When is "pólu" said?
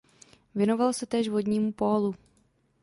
1.71-2.15